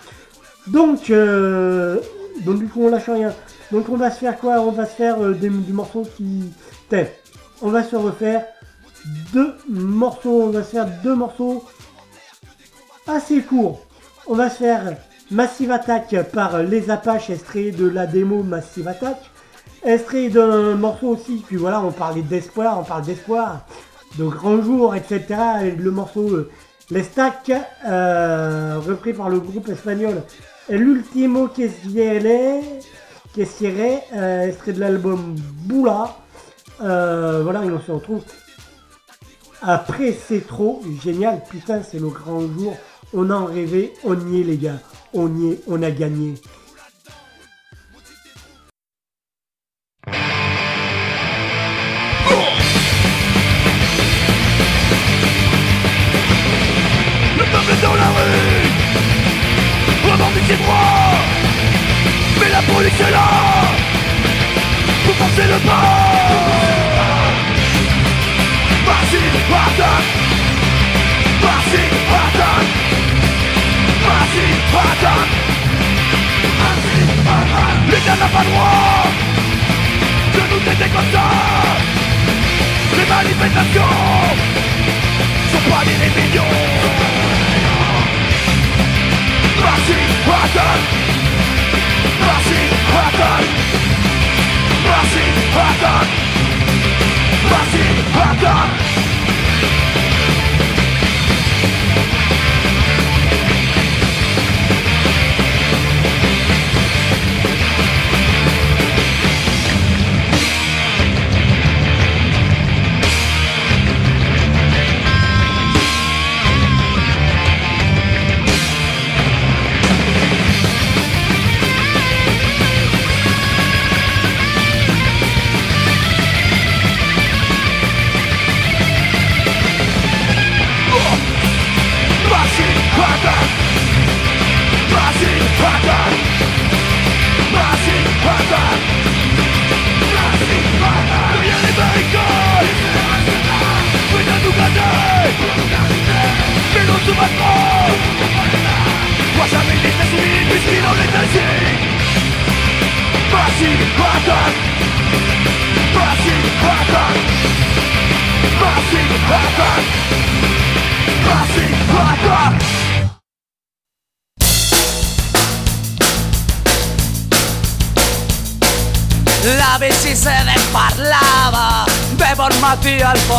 [0.66, 1.99] Donc, euh,
[2.45, 3.32] donc du coup on lâche rien.
[3.72, 4.61] Donc on va se faire quoi?
[4.61, 6.53] On va se faire euh, du morceau qui...
[6.89, 7.07] Tiens,
[7.62, 8.45] on va se refaire
[9.32, 11.64] deux morceaux, on va se faire deux morceaux
[13.07, 13.84] assez courts.
[14.26, 14.97] On va se faire
[15.30, 19.18] Massive Attack par Les Apaches, extrait de la démo Massive Attack.
[19.84, 23.66] Extrait d'un morceau aussi, puis voilà, on parlait d'espoir, on parle d'espoir,
[24.18, 25.24] de grands jours, etc.
[25.64, 26.51] Et le morceau euh,
[26.91, 27.53] Les Stacks,
[27.84, 30.22] euh, repris par le groupe espagnol
[30.68, 32.62] L'Ultimo Quesiere,
[33.34, 36.16] Quesiere, euh, extrait de l'album Boula.
[36.82, 38.22] Euh, voilà, et on se retrouve
[39.62, 41.43] après, c'est trop génial.
[41.51, 42.76] Putain, c'est le grand jour.
[43.12, 43.93] On en rêvait.
[44.05, 44.78] On y est, les gars.
[45.12, 45.61] On y est.
[45.66, 46.34] On a gagné.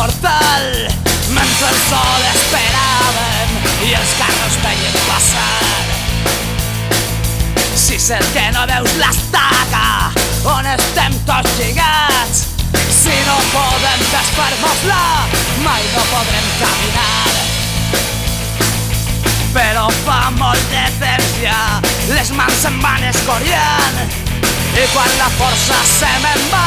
[0.08, 0.88] Portal
[1.30, 3.48] mentre el sol esperaven
[3.84, 5.56] i els carros veien passar.
[7.76, 9.88] Si el que no veus l'estaca
[10.48, 12.46] on estem tots lligats
[12.94, 15.02] si no podem desfer-nos-la
[15.66, 17.34] mai no podrem caminar
[19.52, 21.60] però fa molt de temps ja
[22.14, 24.27] les mans se'n van escoriant
[24.78, 26.66] i quan la força se me'n va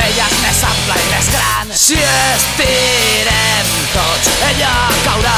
[0.00, 1.72] ella és més ampla i més gran.
[1.76, 4.72] Si estirem tots ella
[5.04, 5.36] caurà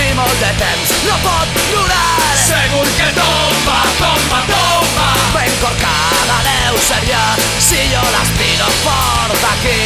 [0.00, 5.06] i molt de temps no pot durar Segur que tomba, tomba, tomba.
[5.36, 7.24] Ben corcada deu ser ja
[7.68, 9.78] si jo les tiro fort d'aquí.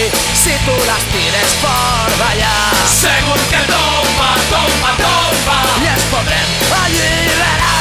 [0.43, 2.55] Si tu les tires fort d'allà.
[2.97, 5.59] Segur que tomba, tomba, tomba.
[5.85, 7.78] I ens podrem alliberar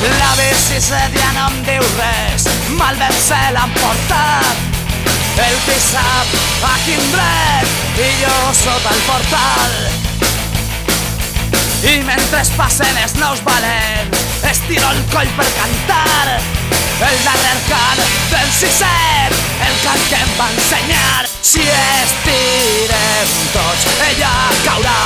[0.00, 2.44] La bici ja no em diu res,
[2.78, 4.60] mal ben se l'han portat.
[5.42, 6.36] El qui sap
[6.68, 9.74] a quin dret i jo sota el portal.
[11.82, 14.14] I mentre passen els nous valent,
[14.54, 16.67] estiro el coll per cantar.
[16.98, 18.00] El darrer cant
[18.32, 21.28] del sisset, el cant que em va ensenyar.
[21.48, 24.32] Si estirem tots, ella
[24.64, 24.96] caurà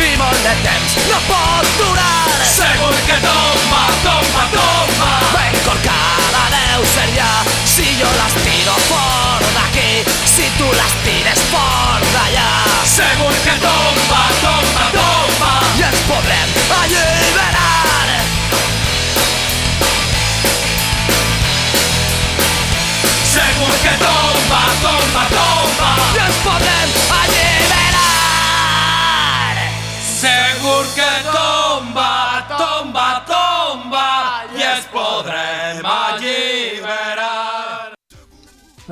[0.00, 2.22] i molt de temps no pot durar.
[2.54, 7.30] Segur que tomba, tomba, tomba Ben corcada deu ser ja
[7.74, 12.50] Si jo les tiro fort d'aquí Si tu les tires fort d'allà
[12.96, 17.61] Segur que tomba, tomba, tomba I ens podrem alliberar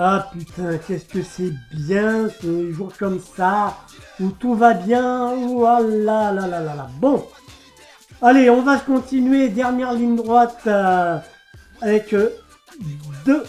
[0.03, 3.77] Ah putain, qu'est-ce que c'est bien ce jour comme ça,
[4.19, 6.89] où tout va bien, oh ah, là là là là là.
[6.99, 7.27] Bon,
[8.23, 11.19] allez, on va continuer, dernière ligne droite, euh,
[11.83, 12.31] avec euh,
[13.27, 13.45] deux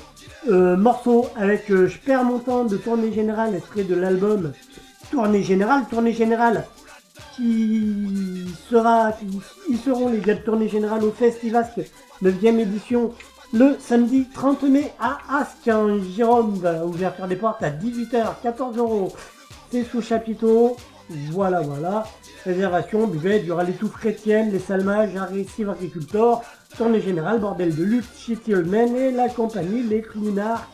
[0.50, 4.54] euh, morceaux, avec euh, Je perds mon temps de tournée générale, extrait de l'album
[5.12, 6.66] Tournée générale, tournée générale
[7.36, 9.12] qui sera,
[9.70, 11.82] ils seront les gars de tournée générale au Festivasque
[12.24, 13.14] 9e édition
[13.54, 16.66] le samedi 30 mai à Asque en Gironde.
[16.86, 19.14] Ouverture des portes à 18h, 14 euros.
[19.72, 20.78] C'est sous chapiteau.
[21.32, 22.06] Voilà, voilà.
[22.46, 25.68] Réservation, buvette, il y aura les touffes chrétiennes, les salmages, agressifs
[26.78, 30.68] tournée générale, bordel de lutte, Shitty Old Men et la compagnie Les Clownards.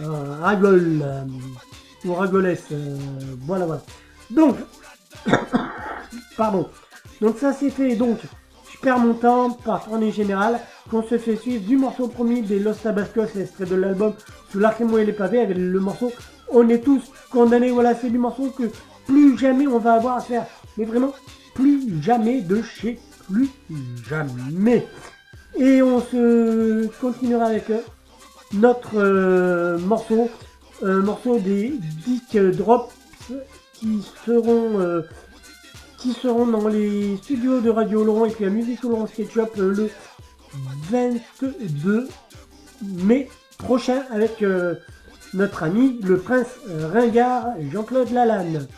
[0.00, 1.00] Euh, Ragol.
[1.02, 1.24] euh,
[2.04, 2.62] ou Ragolès.
[2.72, 2.96] euh,
[3.42, 3.82] voilà, voilà.
[4.30, 4.56] Donc,
[6.36, 6.68] pardon.
[7.20, 7.96] Donc ça c'est fait.
[7.96, 8.18] Donc,
[8.72, 10.60] je perds mon temps par tournée générale
[10.90, 14.14] qu'on se fait suivre du morceau promis des Los Tabascos, l'extrait de l'album
[14.50, 16.12] Sous l'archémo et les pavés avec le morceau
[16.50, 17.70] On est tous condamnés.
[17.70, 18.64] Voilà, c'est du morceau que
[19.06, 20.46] plus jamais on va avoir à faire.
[20.76, 21.12] Mais vraiment,
[21.54, 22.98] plus jamais de chez
[23.30, 23.48] plus
[24.08, 24.86] jamais.
[25.56, 27.80] Et on se continuera avec euh,
[28.54, 30.28] notre euh, morceau,
[30.82, 31.74] un morceau des
[32.04, 32.92] Dick Drops
[33.72, 35.02] qui seront euh,
[35.98, 39.74] qui seront dans les studios de Radio Laurent et puis à Musique Laurent Sketchup euh,
[39.74, 39.90] le
[40.90, 42.08] 22
[42.82, 43.28] mai
[43.58, 44.44] prochain avec
[45.32, 46.46] notre ami le prince
[46.92, 48.68] Ringard Jean-Claude Lalanne.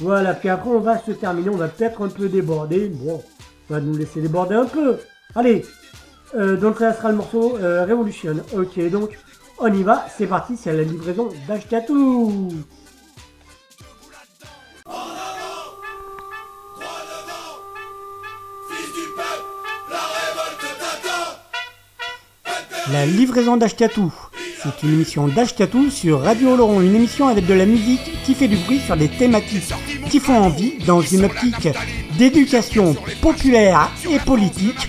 [0.00, 3.22] Voilà, puis après on va se terminer, on va peut-être un peu déborder, bon,
[3.68, 4.98] on va nous laisser déborder un peu.
[5.34, 5.64] Allez,
[6.34, 8.36] euh, donc là sera le morceau euh, Revolution.
[8.56, 9.10] Ok, donc
[9.58, 12.48] on y va, c'est parti, c'est la livraison d'Ashkatou.
[22.90, 24.14] La livraison d'Ashkatou.
[24.62, 28.48] C'est une émission d'Ashkatou sur Radio Laurent, une émission avec de la musique qui fait
[28.48, 29.74] du bruit sur des thématiques
[30.10, 31.68] qui font envie dans une optique
[32.18, 34.88] d'éducation populaire et politique,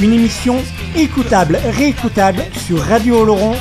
[0.00, 0.56] Une émission
[0.96, 3.54] écoutable, réécoutable sur radiooloron.fr.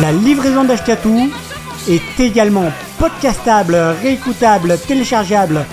[0.00, 1.30] La livraison d'Ashkatou
[1.88, 5.64] est également podcastable, réécoutable, téléchargeable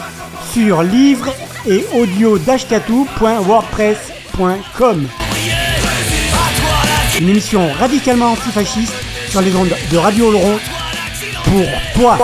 [0.54, 1.28] sur livre
[1.68, 5.08] et audio d'ashkatou.wordpress.com.
[7.20, 8.94] Une émission radicalement antifasciste
[9.30, 10.58] sur les ondes de Radio Laurent
[11.44, 12.18] pour toi.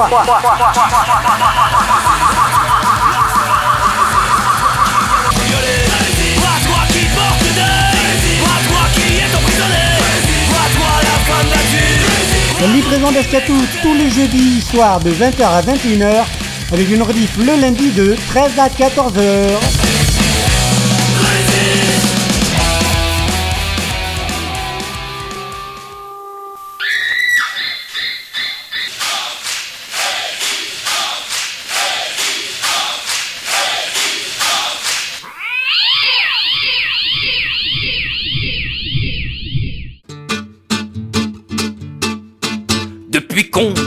[12.61, 16.24] La livraison d'Ashkatou tous les jeudis soirs de 20h à 21h
[16.72, 19.84] avec une rediff le lundi de 13 à 14h.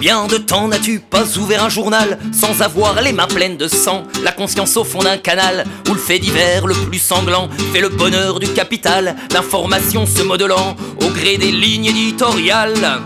[0.09, 4.05] Combien de temps n'as-tu pas ouvert un journal sans avoir les mains pleines de sang,
[4.23, 7.91] la conscience au fond d'un canal où le fait divers le plus sanglant fait le
[7.91, 13.03] bonheur du capital, l'information se modelant au gré des lignes éditoriales.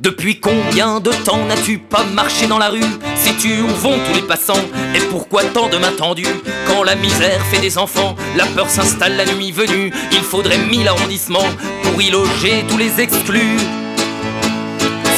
[0.00, 2.84] Depuis combien de temps n'as-tu pas marché dans la rue?
[3.16, 4.66] Sais-tu où vont tous les passants?
[4.94, 6.26] Et pourquoi tant de mains tendues?
[6.66, 9.94] Quand la misère fait des enfants, la peur s'installe la nuit venue.
[10.12, 11.48] Il faudrait mille arrondissements
[11.84, 13.56] pour y loger tous les exclus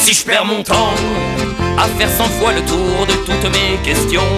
[0.01, 0.95] Si je perds mon temps
[1.77, 4.31] à faire cent fois le tour de toutes mes questions.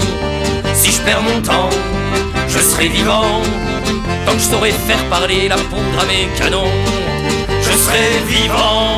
[0.74, 1.70] Si je perds mon temps,
[2.49, 3.41] je serai vivant.
[4.26, 6.74] Tant que je saurai faire parler la poudre à mes canons
[7.61, 8.97] Je serai vivant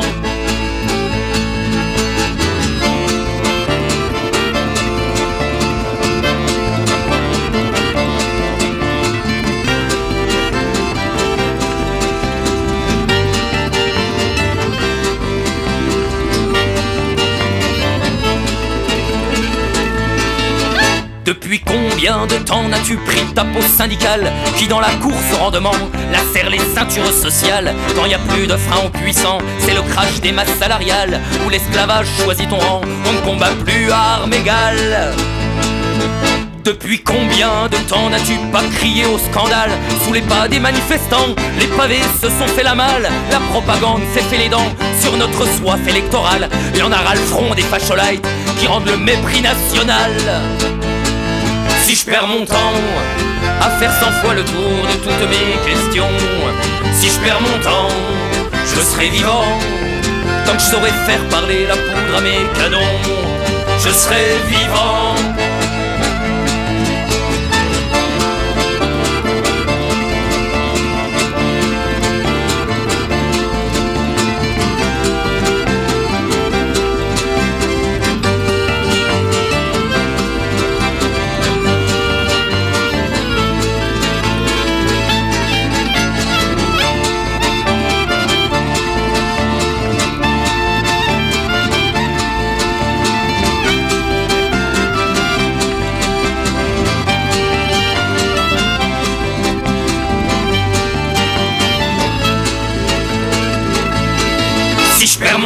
[21.26, 25.74] Depuis combien de temps n'as-tu pris ta peau syndicale qui dans la course au rendement
[26.12, 30.20] lacère les ceintures sociales Quand n'y a plus de frein au puissant, c'est le crash
[30.20, 35.16] des masses salariales Où l'esclavage choisit ton rang, on ne combat plus à armes égales.
[36.62, 39.70] Depuis combien de temps n'as-tu pas crié au scandale
[40.04, 44.22] Sous les pas des manifestants, les pavés se sont fait la malle La propagande s'est
[44.22, 48.26] fait les dents sur notre soif électorale y en a ras le front des facholites
[48.60, 50.12] qui rendent le mépris national
[51.86, 52.74] Si je perds mon temps
[53.60, 56.10] à faire cent fois le tour de toutes mes questions.
[56.92, 57.94] Si je perds mon temps,
[58.64, 59.44] je serai vivant.
[60.44, 62.98] Tant que je saurai faire parler la poudre à mes canons
[63.78, 65.14] Je serai vivant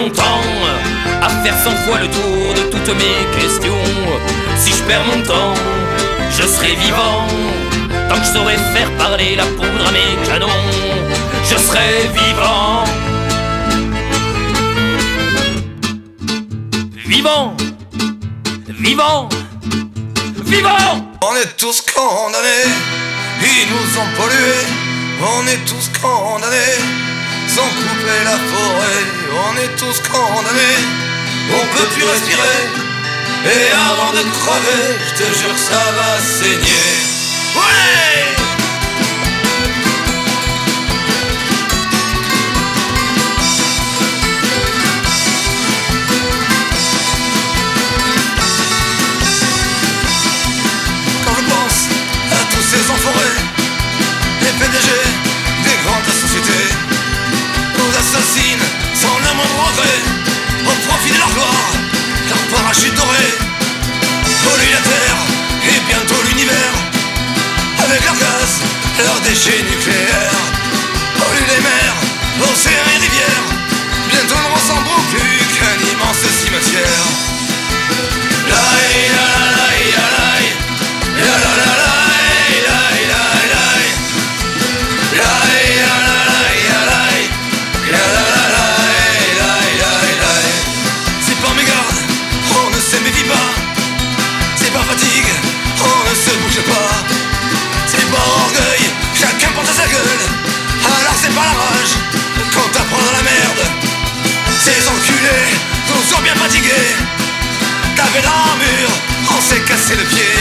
[0.01, 0.11] mon
[1.23, 3.85] à faire cent fois le tour de toutes mes questions,
[4.57, 5.55] si je perds mon temps,
[6.31, 7.27] je serai vivant.
[8.09, 10.65] Tant que je saurai faire parler la poudre à mes canons,
[11.45, 12.85] je serai vivant.
[17.07, 17.55] Vivant,
[18.69, 19.29] vivant,
[20.45, 20.95] vivant.
[21.23, 22.71] On est tous condamnés,
[23.43, 24.67] ils nous ont pollués.
[25.23, 26.79] On est tous condamnés,
[27.55, 29.03] sans couper la forêt.
[29.47, 30.81] On est tous condamnés,
[31.59, 32.61] on peut plus respirer.
[33.45, 36.91] Et avant de crever, je te jure ça va saigner.
[37.57, 38.37] Ouais!
[52.71, 53.50] Ces enfoirés,
[58.13, 60.03] sans le moindre regret,
[60.67, 61.71] au profit de leur gloire,
[62.29, 63.27] leur parachute doré,
[64.43, 65.21] polluent la terre
[65.71, 66.75] et bientôt l'univers,
[67.79, 68.51] avec leur gaz,
[68.99, 70.43] leurs déchets nucléaires,
[71.19, 73.47] polluent les mers, océans et rivières,
[74.11, 77.39] bientôt ne ressembleront plus qu'un immense cimetière.
[109.51, 110.33] s'est cassé le pied,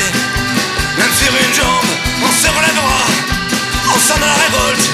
[1.00, 1.90] même sur une jambe,
[2.22, 3.06] on se relèvera,
[3.96, 4.90] on s'en la révolte,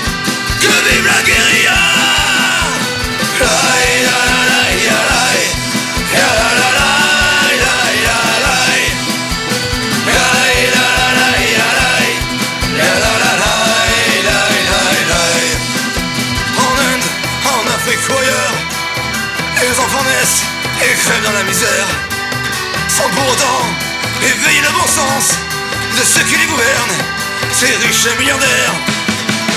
[0.61, 1.95] que vive la guérilla
[19.61, 20.43] Les enfants naissent
[20.83, 21.87] et crèvent dans la misère,
[22.87, 23.84] sans pour autant
[24.25, 25.37] éveiller le bon sens
[25.97, 26.99] de ceux qui les gouvernent,
[27.53, 28.75] ces riches et milliardaires.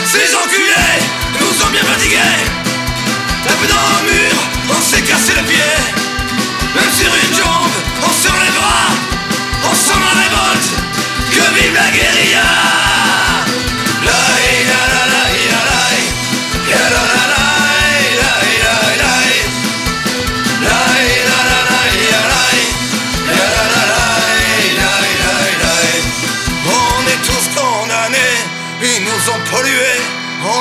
[0.04, 0.98] Ces enculés
[1.40, 2.38] nous ont bien fatigués.
[3.44, 4.34] Tapés dans un mur,
[4.70, 5.74] on s'est cassé le pied.
[6.74, 8.87] Même sur une jambe, on se relèvera.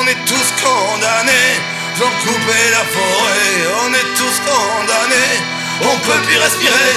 [0.08, 1.60] On est tous condamnés,
[2.00, 3.58] ont coupé la forêt.
[3.84, 5.36] On est tous condamnés,
[5.82, 6.96] on peut plus respirer.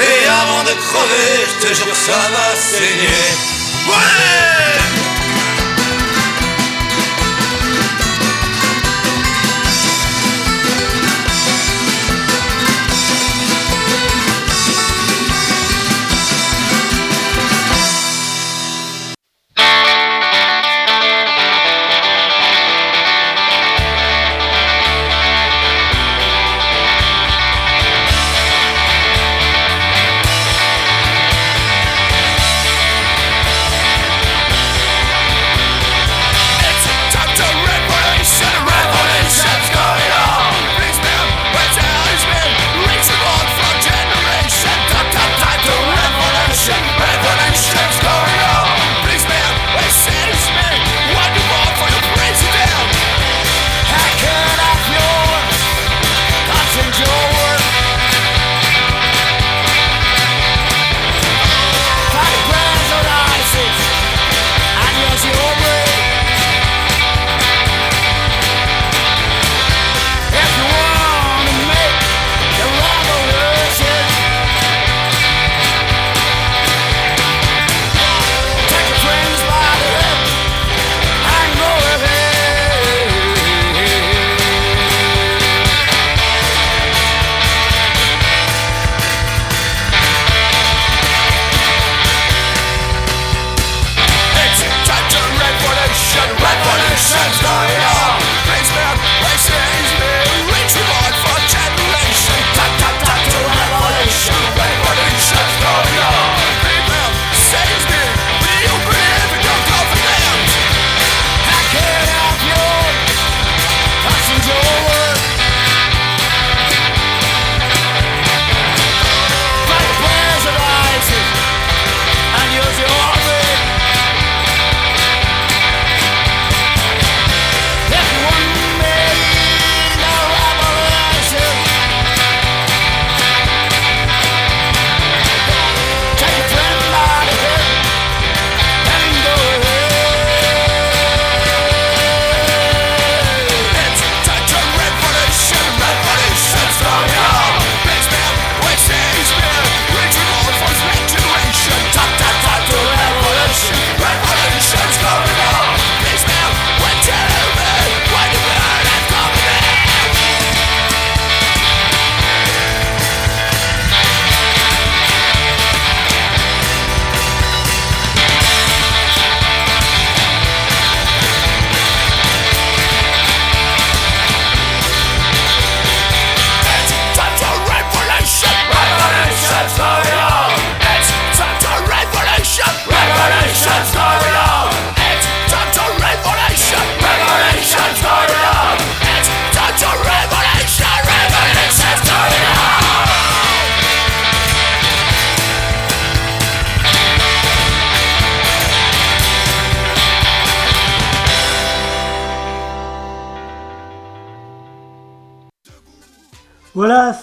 [0.00, 3.36] Et avant de crever, je te jure ça va saigner.
[3.86, 4.99] Ouais!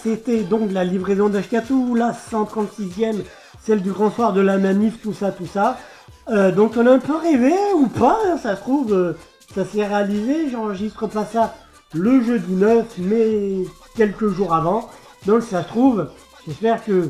[0.07, 3.23] C'était donc la livraison d'Ashkatou, la 136e,
[3.61, 5.77] celle du grand soir de la manif, tout ça, tout ça.
[6.29, 9.17] Euh, donc on a un peu rêvé, ou pas, hein, ça se trouve, euh,
[9.53, 11.55] ça s'est réalisé, j'enregistre pas ça
[11.93, 13.65] le jeudi 9, mais
[13.97, 14.89] quelques jours avant.
[15.25, 16.07] Donc ça se trouve,
[16.47, 17.09] j'espère que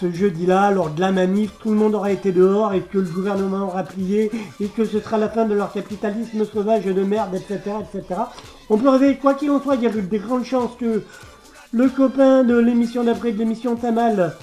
[0.00, 3.04] ce jeudi-là, lors de la manif, tout le monde aura été dehors et que le
[3.04, 7.34] gouvernement aura plié et que ce sera la fin de leur capitalisme sauvage de merde,
[7.34, 7.60] etc.
[7.82, 8.20] etc.
[8.70, 11.02] On peut rêver, quoi qu'il en soit, il y a des grandes chances que
[11.74, 14.36] le copain de l'émission d'après de l'émission Tamal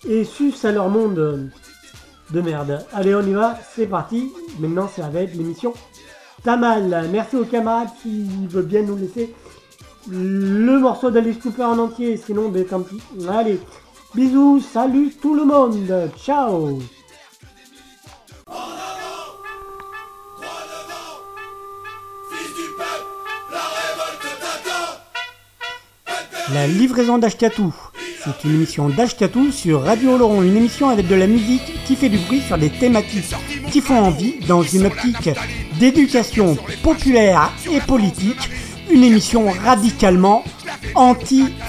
[0.08, 1.52] et suce à leur monde
[2.32, 2.86] de merde.
[2.94, 4.32] Allez on y va, c'est parti.
[4.60, 5.74] Maintenant va être l'émission
[6.44, 7.10] Tamal.
[7.12, 9.36] Merci aux camarades qui veulent bien nous laisser
[10.10, 13.02] le morceau d'Alice Cooper en entier, sinon ben tant pis.
[13.30, 13.60] Allez,
[14.16, 16.80] bisous, salut tout le monde, ciao
[26.54, 27.74] la livraison d'Ashkatou.
[28.24, 32.10] C'est une émission d'Ashkatou sur Radio Oloron, une émission avec de la musique qui fait
[32.10, 33.36] du bruit sur des thématiques
[33.72, 35.30] qui font envie dans une optique
[35.80, 38.50] d'éducation populaire et politique,
[38.92, 40.44] une émission radicalement
[40.96, 41.69] antifasciste.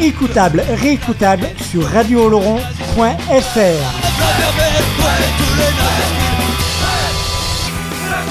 [0.00, 2.60] écoutable, réécoutable sur radiooloron.fr.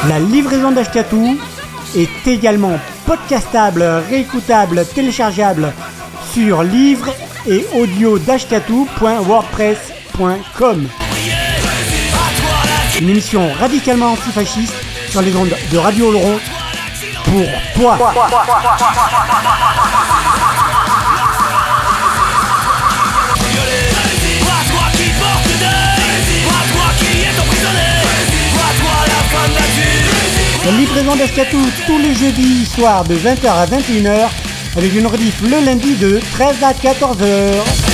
[0.08, 1.38] La livraison d'Ashkatou
[1.96, 5.72] est également podcastable, réécoutable, téléchargeable
[6.34, 7.10] sur livre
[7.48, 10.90] et audio d'ashkatou.wordpress.com.
[13.00, 14.76] Une émission radicalement antifasciste
[15.10, 16.12] sur les ondes de Radio
[17.26, 17.46] pour.
[17.76, 17.98] Toi,
[30.72, 31.58] livraison d'Ashkatou
[31.88, 34.30] tous les jeudis soirs de 20h à 21h
[34.78, 37.89] avec une rediff le lundi de 13 à 14h.